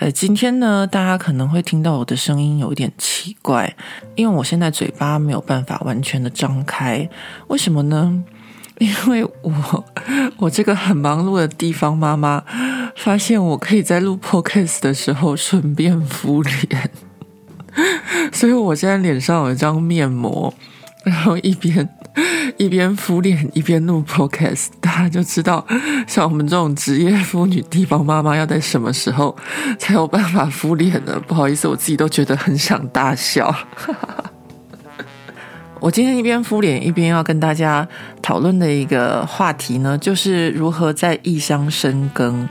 [0.00, 3.76] 呃，今天呢，大家可能会听到我的声音有点奇怪，
[4.16, 7.06] 因为我现在嘴巴没有办法完全的张开。
[7.48, 8.24] 为什么呢？
[8.80, 9.84] 因为我
[10.38, 12.42] 我这个很忙碌的地方妈妈，
[12.96, 16.90] 发现我可以在录 podcast 的时候顺便敷脸，
[18.32, 20.54] 所以我现在脸上有一张面膜，
[21.04, 21.86] 然后一边。
[22.60, 25.66] 一边敷脸一边录 podcast，大家就知道，
[26.06, 29.34] 像我们这种职业妇女、地方妈妈，要在什么时候
[29.78, 31.18] 才有办法敷脸呢？
[31.26, 33.54] 不好意思，我自己都觉得很想大笑。
[35.80, 37.88] 我今天一边敷脸一边要跟大家
[38.20, 42.46] 讨论的一个话题呢，就是如何在异乡深耕。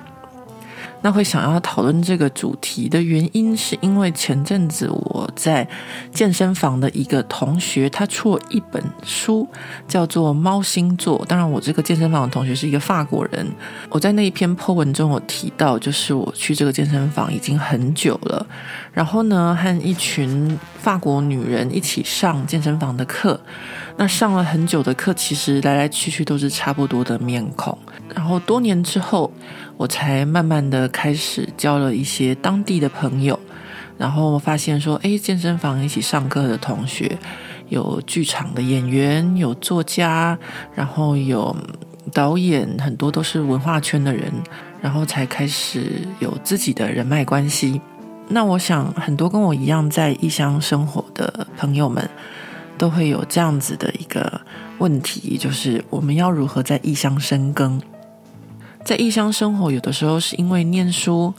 [1.02, 5.68] 那会想要讨论这个主题的原因，是因为前阵子我在
[6.14, 9.48] 健身房的一个同学，他出了一本书，
[9.88, 11.20] 叫做《猫星座》。
[11.26, 13.48] 当然，我这个健身房的同学是一个法国人。
[13.90, 18.46] 我在那一篇 po 文中有提到，就是我去这个健身房已经很久了，
[18.92, 23.40] 然后呢，和一群法国女人一起上健身房的课。
[23.96, 27.78] 那上了很久的课，其实来来去去都是差不多的面孔。
[28.16, 29.32] 然后多年之后，
[29.78, 33.40] 我才慢慢的开始交了一些当地的朋友，
[33.98, 37.18] 然后我发现说，诶，健身房一起上课的同学，
[37.70, 40.38] 有剧场的演员，有作家，
[40.76, 41.56] 然后有
[42.14, 44.32] 导演，很多都是文化圈的人，
[44.82, 47.80] 然后才开始有自己的人脉关系。
[48.28, 52.10] 那我想，很多跟我一样在异乡生活的朋友们，
[52.78, 54.42] 都会有这样子的一个
[54.78, 57.82] 问题，就是我们要如何在异乡深耕？
[58.84, 61.34] 在异乡生活，有的时候是因为念书，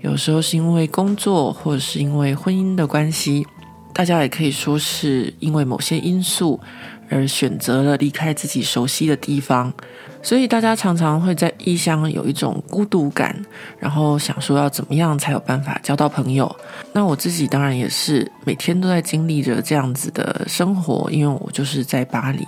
[0.00, 3.46] 有时候是因为工作，或者是因为婚姻的关系。
[3.92, 6.60] 大家也可以说是因为某些因素
[7.08, 9.72] 而选择了离开自己熟悉的地方。
[10.20, 13.34] 所以大家常常会在异乡有一种孤独感，
[13.78, 16.54] 然后想说要怎么样才有办法交到朋友。
[16.92, 22.44] 那我自己当然也是每天都在经历着这样子的生活，因为我就是在巴黎，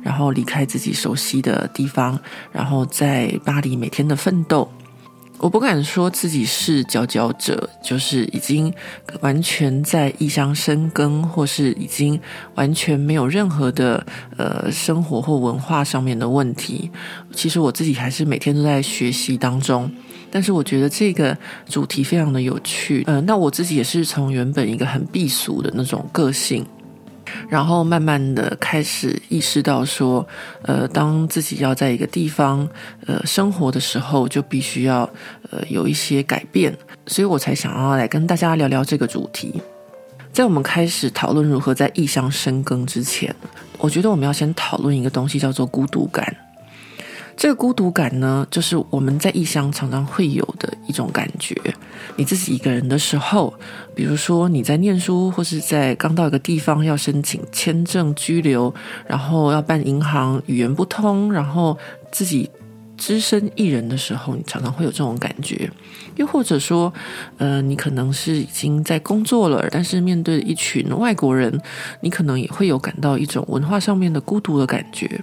[0.00, 2.16] 然后离开自己熟悉的地方，
[2.52, 4.70] 然后在巴黎每天的奋斗。
[5.38, 8.72] 我不敢说自己是佼佼者，就是已经
[9.20, 12.20] 完全在异乡深耕，或是已经
[12.56, 14.04] 完全没有任何的
[14.36, 16.90] 呃生活或文化上面的问题。
[17.32, 19.90] 其实我自己还是每天都在学习当中。
[20.30, 21.34] 但是我觉得这个
[21.66, 23.02] 主题非常的有趣。
[23.06, 26.66] 嗯、那我自己也是从原本一个很避俗的那种个性。
[27.48, 30.26] 然后慢慢的开始意识到说，
[30.62, 32.68] 呃，当自己要在一个地方
[33.06, 35.08] 呃生活的时候，就必须要
[35.50, 39.60] 呃有一些改变，所以我才想要来跟大家聊聊这个主题。
[40.32, 43.34] 在我们开始讨论如何在异乡深耕之前，
[43.78, 46.36] 我觉得我们要先讨论一个东西，叫做孤独感。
[47.38, 51.54] 这个孤独感呢，就是我们在异乡常常会有的一种感觉。
[52.16, 53.54] 你自己一个人的时候，
[53.94, 58.74] 比如说你在念书，或是在刚到一个地方要申请签证居留，
[59.06, 61.78] 然后要办银行，语言不通，然后
[62.10, 62.50] 自己
[62.96, 65.70] 只身一人的时候，你常常会有这种感觉。
[66.16, 66.92] 又或者说，
[67.36, 71.56] 呃，你可能是已经在工作了，但是面对一群外国人，
[72.00, 75.22] 你可能也会有感到一种文化上面的孤独的感觉。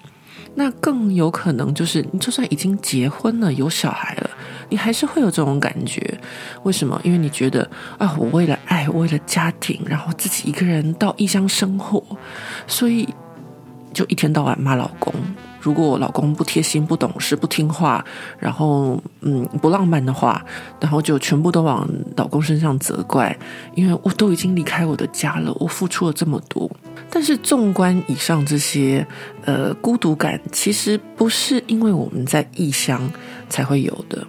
[0.56, 4.29] 那更有可能就是，你就算已经结婚了，有小孩了，
[4.69, 6.18] 你还是会有这种感觉。
[6.63, 7.00] 为什么？
[7.03, 12.01] 因为你觉得啊，我为了爱，为了家庭，然后自己一个人到异乡生活，
[12.68, 13.07] 所以
[13.94, 15.13] 就一天到晚骂老公。
[15.66, 18.06] 如果我老公不贴心、不懂事、不听话，
[18.38, 20.46] 然后嗯不浪漫的话，
[20.80, 23.36] 然后就全部都往老公身上责怪，
[23.74, 26.70] 因为我都已经离开我的家了，我付出了这么多。
[27.09, 29.03] 但是纵观以上这些，
[29.44, 33.02] 呃，孤独感其实不是因为我们在异乡
[33.50, 34.23] 才会有的。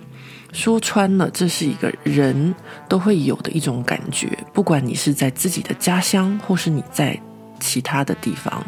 [0.53, 2.55] 说穿了，这是一个人
[2.89, 7.21] 都会有的一种感觉，不管你是在自己的家乡，或是你在
[7.61, 8.65] 其他的地方。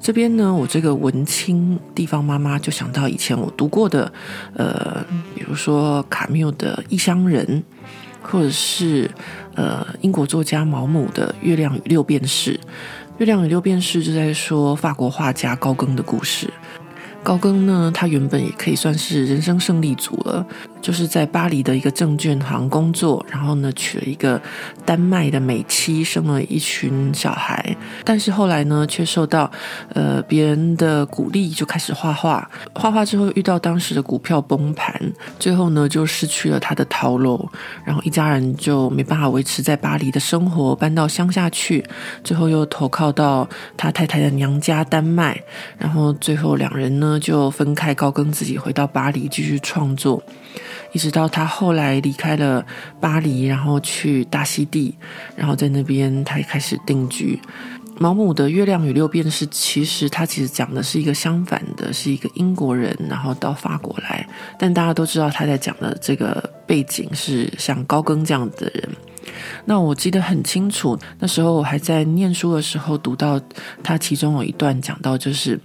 [0.00, 4.10] 这边呢，我这个文青地方妈妈就想到以前我读过的，
[4.54, 5.04] 呃，
[5.34, 7.44] 比如说卡缪的《异乡人》，
[8.22, 9.10] 或者是
[9.54, 12.54] 呃英国作家毛姆的《月亮与六便士》。
[13.18, 16.48] 《月亮与六便士》就在说法国画家高更的故事。
[17.22, 20.46] 高更呢，他原本也可以算是人生胜利组了，
[20.80, 24.40] 就是在巴黎的一个证券行工作，然后呢娶了一个
[24.84, 27.76] 丹麦的美妻，生了一群小孩。
[28.04, 29.50] 但是后来呢，却受到
[29.94, 32.48] 呃别人的鼓励，就开始画画。
[32.74, 34.94] 画画之后遇到当时的股票崩盘，
[35.38, 37.48] 最后呢就失去了他的逃楼，
[37.84, 41.84] 然后一家人就没办法维持在巴黎的生活，搬到乡下去，
[42.22, 45.40] 最后又投靠到他太太的娘家丹麦，
[45.76, 50.22] 然后最后两人呢就分开，高更自己回到巴黎继续创作，
[50.92, 52.64] 一直到他后来离开了
[53.00, 54.96] 巴黎，然后去大溪地，
[55.36, 57.40] 然后在那边他也开始定居。
[58.00, 64.24] 毛姆的《月亮与六便士》其实他其实讲的是一个相反的，是一个英国人，然后到法国来，
[64.56, 68.88] 但大家都知道他在讲的这个背景是像高更这样的人。
[69.64, 73.40] 那我记得很清楚，那时候我还在念书的时候，读到
[73.82, 75.58] 他其中有一段讲到，就是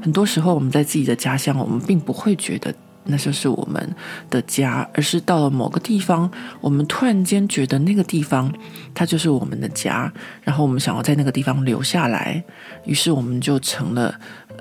[0.00, 2.72] 很多时候我们在自己的家乡，我们并不会觉得
[3.04, 3.94] 那就是我们
[4.28, 6.30] 的家，而是到了某个地方，
[6.60, 8.52] 我们突然间觉得那个地方
[8.94, 10.12] 它就是我们的家，
[10.42, 12.42] 然后我们想要在那个地方留下来，
[12.84, 14.14] 于是我们就成了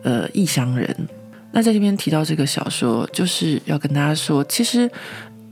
[0.04, 0.96] 呃异乡人。
[1.52, 4.90] 那在这边提到这个小说，就是要跟大家说，其实。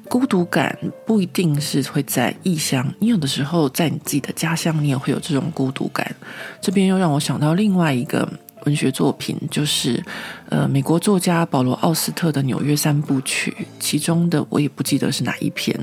[0.10, 0.74] 孤独感
[1.06, 6.16] 不一定是会在异乡，你有的时候在你自己的家乡，你也会有这种孤独感。
[6.62, 8.26] 这边又让我想到另外一个
[8.68, 10.04] 文学作品，就是
[10.50, 15.74] 呃，美国作家保罗·奥斯特的《纽约三部曲》，其中的我也不记得是哪一篇。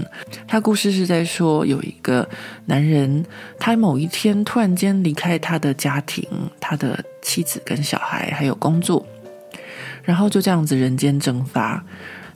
[0.46, 2.28] 他故事是在说有一个
[2.66, 3.24] 男人，
[3.58, 6.28] 他某一天突然间离开他的家庭，
[6.60, 9.06] 他的妻子跟小孩，还有工作，
[10.02, 11.82] 然后就这样子人间蒸发。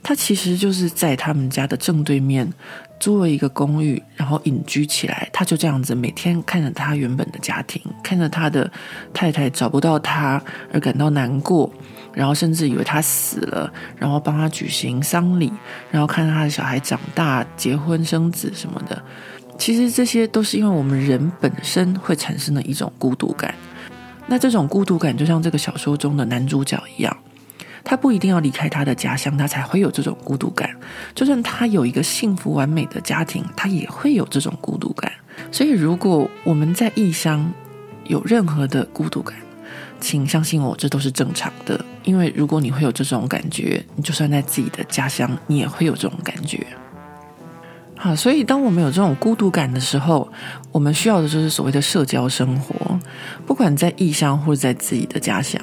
[0.01, 2.51] 他其实就是在他们家的正对面
[2.99, 5.29] 租了一个公寓，然后隐居起来。
[5.31, 8.69] 他就这样子每天看着他原本的家庭，看着他的
[9.13, 10.41] 太太找不到他
[10.73, 11.71] 而感到难过，
[12.13, 15.51] 然后甚至以为他死了，然后帮他举行丧礼，
[15.91, 19.01] 然后看着他的小孩长大、结婚、生子什么的。
[19.57, 23.53] 其实这些都是因为我们人本身会产生的一种孤独感。
[24.27, 27.17] 那这种孤独感就像这个小说中的男主角一样。
[27.89, 30.69] 他不一定要离开他的家乡，他才会有这种孤独感。
[31.15, 35.11] 就算他有一个幸福完美的家庭，他也会有这种孤独感。
[35.51, 37.51] 所以，如果我们在异乡
[38.03, 39.35] 有任何的孤独感，
[39.99, 41.83] 请相信我，这都是正常的。
[42.03, 46.67] 因为如果你会有这种感觉，你就算在自己的家乡，你也会有这种感觉。
[48.01, 50.25] 好，所以当我们有这种孤独感的时候，
[50.71, 52.97] 我们需要的就是所谓的社交生活。
[53.45, 55.59] 不管在异乡或者在自己的家乡，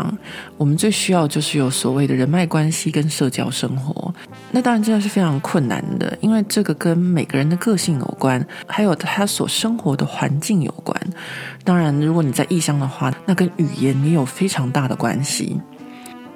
[0.59, 4.15] 我们最需要就是有所谓的人脉关系跟社交生活。
[4.50, 10.94] 那当然真的是非常困难的，因为这个跟每个人的个性有关，还有他所生活的环境有关。
[11.65, 15.59] 当然，如果你在异乡的话，那跟语言也有非常大的关系。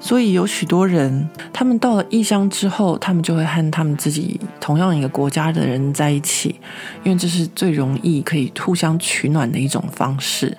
[0.00, 6.56] 所以有许多人，他们到了异乡之后，他们就会和他们自己同样一个国家的人在一起，
[7.04, 10.56] 因为这是最容易可以互相取暖的一种方式。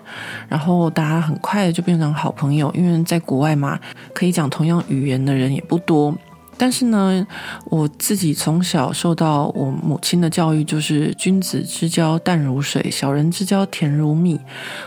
[0.48, 3.80] 然后大家很快就变成好朋友，因为在国外嘛，
[4.14, 6.16] 可以讲同样语言的人也不多。
[6.62, 7.26] 但是呢，
[7.66, 14.40] 我自己从小受到我母亲的教育，就是君子之交淡如水，小人之交甜如蜜。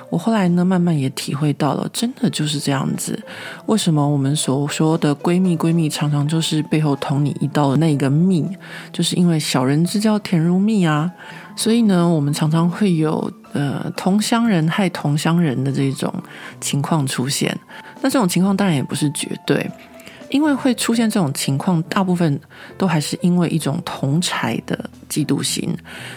[0.09, 3.21] 我后来呢，慢慢也体会到了，真的就是这样子。
[3.67, 8.49] 为什么我们所说的闺蜜，闺蜜常常就是背后捅你一刀的那个蜜，
[8.93, 11.11] 就是因为小人之交甜如蜜啊。
[11.56, 16.15] 所以呢，我们常常会有呃同乡人害同乡人的这种
[16.61, 17.59] 情况出现。
[18.00, 19.69] 那这种情况当然也不是绝对。
[20.34, 22.41] 因为会出现这种情况，大部分
[22.76, 25.72] 都还是因为一种同才的嫉妒心，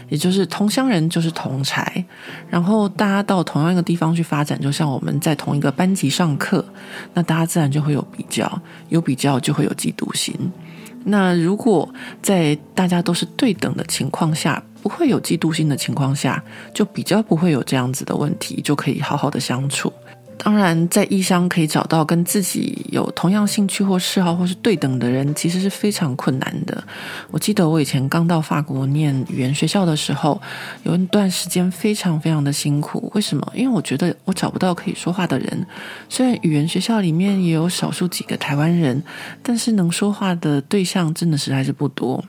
[0.10, 2.04] 也就是同乡人就是同才，
[2.50, 6.66] 然后大家到同样一个地方去发展，就像我们在同一个班级上课，
[7.14, 8.60] 那大家自然就会有比较，
[8.90, 10.34] 有比较就会有嫉妒心。
[11.04, 11.88] 那如果
[12.20, 16.44] 在大家都是对等的情况下，不会有嫉妒心的情况下，
[16.74, 19.94] 就比较不会有这样子的问题，就可以好好的相处。
[20.38, 26.82] 当然，在异乡可以找到跟自己有同样兴趣或嗜好或是对等的人，其实是非常困难的。
[27.32, 30.40] 我记得我以前刚到法国念语言学校的时候，
[30.84, 33.12] 有一段时间非常非常的辛苦。
[33.16, 33.52] 为什么？
[33.56, 35.66] 因为我觉得我找不到可以说话的人。
[36.08, 39.04] 虽然语言学校里面也有少数几个台湾人，
[39.42, 42.24] 但是能说话的对象真的实在是不多。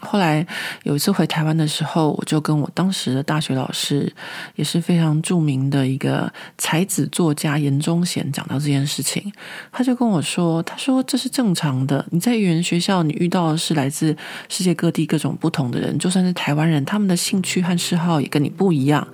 [0.00, 0.46] 后来
[0.84, 4.12] 有一次回台湾的时候，我就跟我当时的大学老师，
[4.56, 9.32] 也是非常著名的一个才子作家严忠贤讲到这件事情，
[9.72, 14.16] 他就跟我说：“他说这是正常的，你在语言学校，你遇到的是来自
[14.48, 19.06] 世界各地各种不同的人，就算是台湾人，他们的兴趣和嗜好也跟你不一样。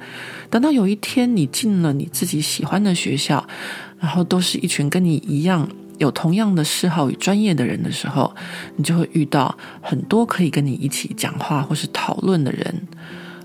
[0.51, 3.47] 等到有一天你进了你自己喜欢的学校，
[3.99, 8.35] 然后都是一群跟你一样。”有同样的嗜好与专业的人的时候，
[8.77, 12.89] 你就会遇到很多可以跟你一起讲话或是讨论的人。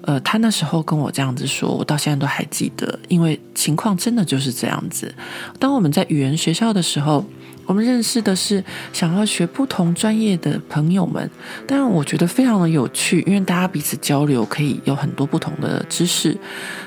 [0.02, 5.14] 呃，他那时候跟我这样子说，我到现在都还记得，因为情况真的就是这样子。
[5.60, 7.24] 当我们在语言学校的时候，
[7.70, 11.30] 我们认识的是想要学不同专业的朋友们，
[11.68, 16.36] 但我觉得非常的有趣，因为大家彼此交流可以有很多不同的知识。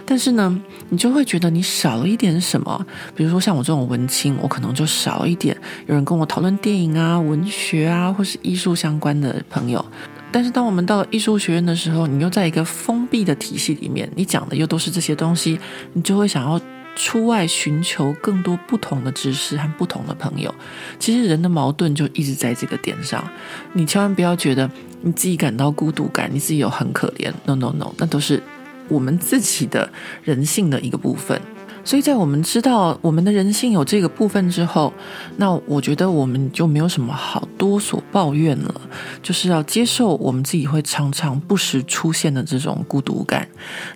[0.04, 2.84] 但是呢，你就会觉得你少了一点什么，
[3.14, 9.84] 比如说像我这种文青，我可能就少了一点有人跟我讨论电影啊、文学啊，或是艺术相关的朋友。
[10.32, 15.60] 但是当我们到了艺术学院的时候，你又在一个封闭的体系里面，你讲的又都是这些东西，
[15.92, 16.60] 你就会想要。
[16.94, 20.54] 出外寻求更多不同的知识和不同的朋友，
[20.98, 23.26] 其实人的矛盾就一直在这个点上。
[23.72, 24.70] 你千万不要觉得
[25.00, 27.32] 你自己感到孤独感，你自己有很可怜。
[27.44, 28.42] No No No，那都是
[28.88, 29.90] 我们自己的
[30.22, 31.40] 人性的一个部分。
[31.84, 34.92] 所以在我们知道我们的人性有这个部分之后，
[35.36, 38.80] 那我觉得我们就没有什么好多所抱怨了，
[39.22, 43.46] 就是要接受我们自己会常常不时出现的这种孤独感。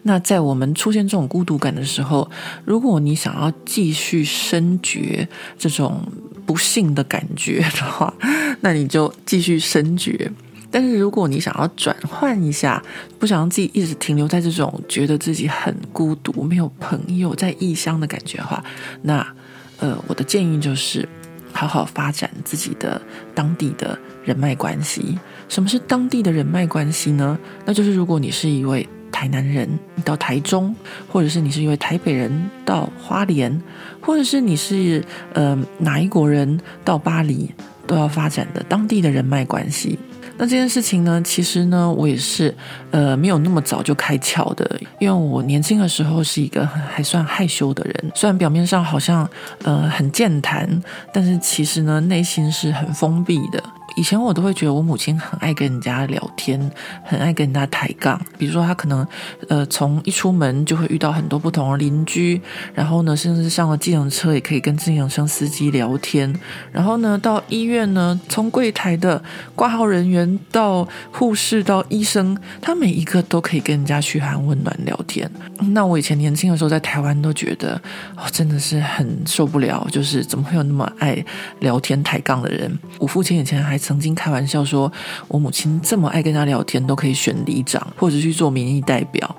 [0.02, 2.28] 那在我们出现这种孤独感的时候，
[2.64, 6.00] 如果你想要继续深觉这种
[6.44, 8.12] 不幸的感觉的话，
[8.60, 10.30] 那你就继续深觉。
[10.76, 12.82] 但是如果你想要转换一下，
[13.18, 18.62] 不想让自己一直停留在这种觉得自己很孤独、没有朋友、在异乡的感觉的话，
[19.00, 19.26] 那
[19.78, 21.08] 呃，我的建议就是
[21.50, 23.00] 好好发展自己的
[23.34, 25.18] 当地的人脉关系。
[25.48, 27.38] 什么是当地的人脉关系呢？
[27.64, 30.76] 那就是如果你是一位台南人，你到台中，
[31.08, 32.30] 或者是你是一位台北人
[32.66, 33.58] 到花莲，
[34.02, 35.02] 或者是你是
[35.32, 37.50] 呃哪一国人到巴黎，
[37.86, 39.98] 都要发展的当地的人脉关系。
[40.38, 42.54] 那这件事情呢，其实呢，我也是，
[42.90, 49.28] 呃，没有那么早就开窍的，因为我年轻的时候是一个还算害羞的人，虽然表面上好像，
[49.64, 50.68] 呃，很健谈，
[51.12, 53.62] 但是其实呢，内心是很封闭的。
[53.96, 56.70] 以前我都会觉得我母亲很爱跟人家聊天，
[57.02, 58.20] 很爱跟人家抬杠。
[58.36, 59.06] 比如说，她可能
[59.48, 62.38] 呃从一出门就会遇到很多不同的邻居，
[62.74, 66.30] 然后呢，甚至上了计程车也可以跟计程车司机聊天。
[66.70, 69.22] 然后呢，到医院呢，从柜台的
[69.54, 75.30] 挂号人员到护士到医生，他每一个都可以跟人家嘘寒问暖聊天。
[75.70, 77.80] 那我以前年轻的时候在台湾都觉得
[78.14, 81.24] 哦，真的是很受不了，就是怎么会有那么爱
[81.60, 82.70] 聊天抬杠的人？
[82.98, 83.80] 我父亲以前还。
[83.86, 84.90] 曾经开玩笑说，
[85.28, 89.36] 我母亲这么爱跟他聊天，都可以选里长或者去做民意代表。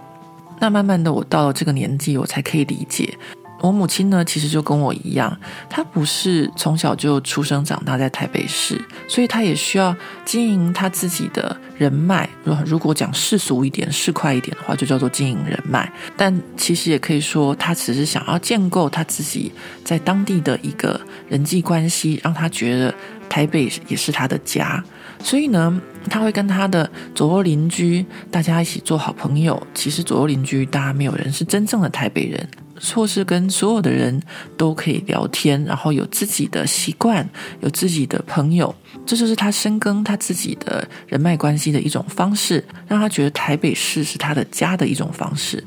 [0.62, 3.13] 那慢慢的，我到了这个年纪，我才可以理解。
[3.60, 5.36] 我母亲呢，其实就跟我一样，
[5.68, 12.30] 她不是从小就出生长大在台北市，所以她也需要经营她自己的人脉。
[12.63, 15.92] 如果讲世俗一点、市侩一点的话，就叫做经营人脉。
[16.16, 19.51] 但其实也可以说，她只是想要建构她自己
[19.84, 22.94] 在当地的一个人际关系，让她觉得
[23.29, 24.84] 台北也是他的家。
[25.19, 29.62] 所以呢，他会跟他的左右邻居大家一起做好朋友。
[29.74, 32.48] 其实左右邻居大家没有人是真正的台北人。
[32.93, 34.22] 或是跟所有的人
[34.55, 37.27] 都可以聊天，然后有自己的习惯，
[37.60, 45.63] 有自己的朋友，这就是他深耕他自己的人脉关系的一种方式，让他觉得台北市是他的家的一种方式。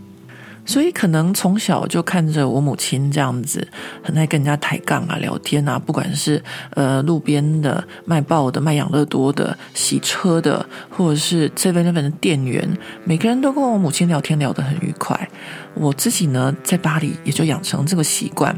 [0.70, 3.66] 所以可能从小就看着我母亲这样子，
[4.04, 6.40] 很爱跟人家抬杠啊、聊天啊，不管是
[6.76, 15.28] 呃路边的卖报的、卖养乐多的、洗车的，或者是7-11的店员，每个人都跟我母亲聊天聊得很愉快。
[15.74, 18.56] 我自己呢，在巴黎也就养成这个习惯，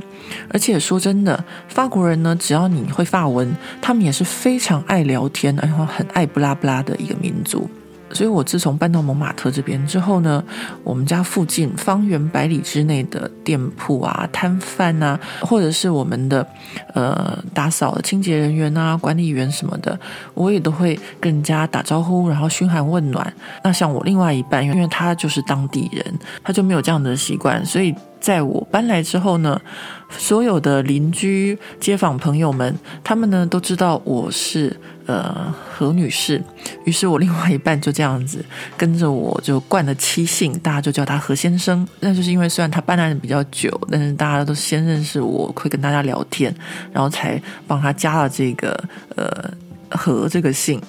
[0.51, 3.51] 而且说真的，法国人呢，只要你会法文，
[3.81, 7.71] 他们也是非常爱聊天，然后很爱不拉不拉的一个民族。
[8.13, 10.43] 所以我自从搬到蒙马特这边之后呢，
[10.85, 16.47] 我们家附近方圆百里之内的店铺啊、摊贩啊，或者是我们的
[16.95, 19.99] 呃打扫的清洁人员啊、管理员什么的，
[20.35, 23.33] 我也都会跟人家打招呼，然后嘘寒问暖。
[23.65, 26.05] 那像我另外一半，因为他就是当地人，
[26.45, 27.95] 他就没有这样的习惯，所以。
[28.23, 29.61] 在我搬来之后呢，
[30.09, 34.79] 所有的邻居、街坊朋友们，他们呢都知道我是
[35.13, 36.43] 呃何女士，
[36.85, 38.45] 于是我另外一半就这样子
[38.77, 41.87] 跟着我就惯了妻姓，大家就叫他何先生。
[42.01, 46.55] 那就是因为虽然他办案比较久，但是大家都先认识我，会跟大家聊天，
[46.93, 48.73] 然后才帮他加了这个
[49.17, 49.51] 呃
[49.91, 50.81] 何这个姓。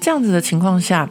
[0.00, 1.08] 这样子的情况下。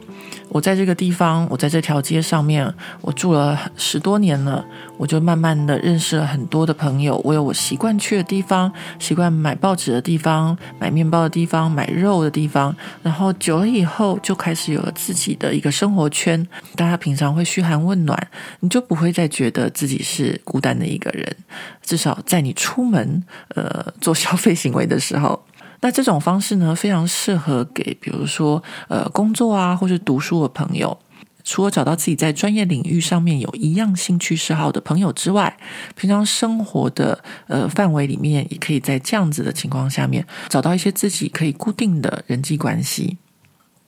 [0.49, 4.63] 我在这个地方，我在这条街上面，我住了十多年了，
[4.97, 7.19] 我就慢慢的认识了很多的朋友。
[7.23, 12.75] 我有我习惯去的地方，习惯买报纸的地方，买面包的地方，买肉的地方。
[13.01, 16.45] 然后久了以后，就开始有了自己的一个生活圈。
[16.75, 18.27] 大家平常会嘘寒问暖，
[18.59, 21.35] 你就不会再觉得自己是孤单的一个人。
[21.81, 23.23] 至少在你出门，
[23.55, 25.45] 呃，做消费行为的时候。
[25.81, 30.97] 那这种方式呢，非常适合给比如说呃工作啊，或是读书的朋友。
[31.43, 35.57] 除了找到自己在专业领域上面有一样兴趣嗜好的朋友之外，
[35.95, 43.17] 平常生活的呃范围里面，也可以在这样子的情况下面找到一些自己可以固定的人际关系。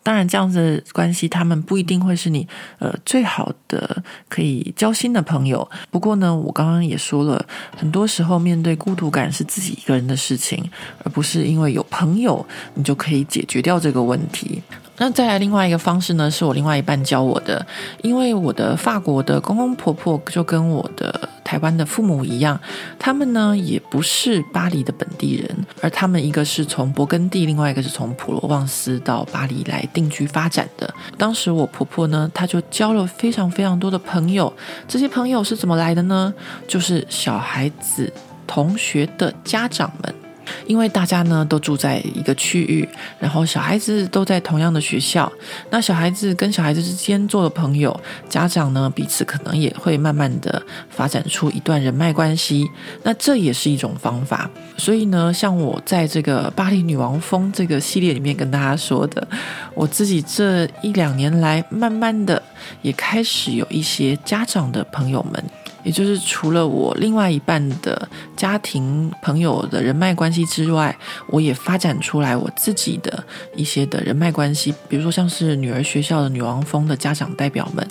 [0.04, 2.46] 当然，这样子的关系，他们不一定会是你
[2.80, 5.68] 呃最好的可以交心的朋友。
[5.90, 7.44] 不过呢，我刚刚也说了，
[7.78, 10.70] 很多时候面对孤独感是自己一个人的事情，
[11.04, 12.46] 而不是因为有朋友
[12.76, 14.62] 你就可以解决掉这个问题。
[14.98, 17.66] 那再来另外一个方式呢，是我另外一半教我的，
[18.04, 22.60] 因为我的法国的公公婆婆就跟我的台湾的父母一样，
[23.00, 30.94] 他们呢也不是巴黎的本地人，而他们一个是从勃艮第，另外一个是从普罗旺斯到巴黎来定居发展的。
[31.18, 34.54] 当时我婆婆呢，她就交了非常非常多的朋友，
[34.88, 36.32] 这些朋友是怎么来的呢？
[36.68, 38.14] 就是小孩子
[38.46, 40.23] 同学的家长们。
[40.66, 42.88] 因为大家呢都住在一个区域，
[43.20, 45.32] 然后小孩子都在同样的学校，
[45.70, 47.98] 那小孩子跟小孩子之间做了朋友，
[48.30, 52.70] 家长呢彼此可能也会慢慢的发展出一段人脉关系，
[53.04, 54.50] 那这也是一种方法。
[54.78, 59.28] 所以呢，像我在这个巴黎女王风这个系列里面跟大家说的，
[59.74, 62.42] 我自己这一两年来，慢慢的
[62.82, 65.44] 也开始有一些家长的朋友们。
[65.84, 70.98] 也就是除了我另外一半的家庭朋友的人脉关系之外，
[71.28, 73.24] 我也发展出来我自己的
[73.56, 77.88] 一些的人脉关系，比如说像是女儿学校的女王峰的家长代表们。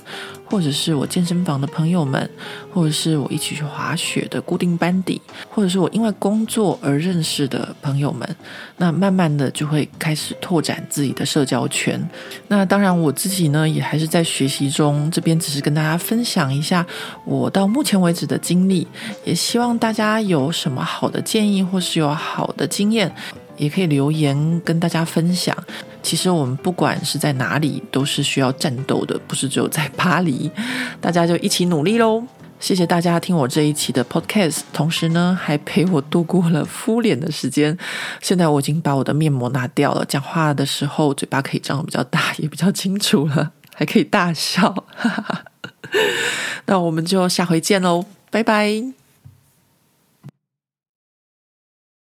[0.52, 2.28] 或者是我健身房的朋友们，
[2.70, 5.18] 或者是我一起去滑雪的固定班底，
[5.48, 8.36] 或者是我因为工作而认识的朋友们，
[8.76, 11.98] 那慢慢的就会开始拓展自己的社交圈。
[12.48, 16.86] 那当然我自己呢，也还是在学习中，这边只是跟大家分享一下
[17.24, 18.86] 我到目前为止的经历，
[19.24, 23.10] 也希望大家有什么好的建议，或是有好的经验。
[23.58, 25.56] 也可以留言跟大家分享。
[26.02, 30.50] 其实我们不管是在哪里，都是需要战斗的，不是只有在巴黎。
[31.00, 32.22] 大家就一起努力喽！
[32.58, 37.76] 谢谢大家听我这一期的 podcast，同时呢还陪我度过了敷脸的时间。
[38.20, 44.84] 现在我已经把我的面膜拿掉了，讲话的时候嘴巴可以张得比较大，也比较清楚了， 还可以大笑。
[46.66, 49.01] 那我们就下回见喽，拜拜。